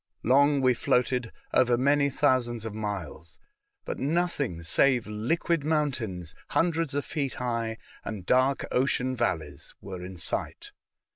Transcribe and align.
Long 0.23 0.61
we 0.61 0.73
floated, 0.73 1.31
over 1.53 1.77
many 1.77 2.09
thousands 2.09 2.65
of 2.65 2.73
miles, 2.73 3.37
but 3.85 3.99
nothing 3.99 4.63
save 4.63 5.05
liquid 5.05 5.63
mountains, 5.63 6.33
hun 6.49 6.71
dreds 6.71 6.95
of 6.95 7.05
feet 7.05 7.35
high, 7.35 7.77
and 8.03 8.25
dark 8.25 8.65
ocean 8.71 9.15
valleys 9.15 9.75
were 9.79 10.03
in 10.03 10.17
sight. 10.17 10.71